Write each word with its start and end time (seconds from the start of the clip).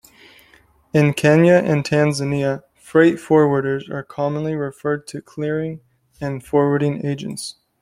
In 0.95 1.13
Kenya 1.13 1.61
and 1.63 1.83
Tanzania 1.85 2.63
freight 2.73 3.17
forwarders 3.17 3.87
are 3.91 4.01
commonly 4.01 4.55
referred 4.55 5.05
to 5.09 5.21
clearing 5.21 5.79
and 6.19 6.43
forwarding 6.43 7.05
agents. 7.05 7.57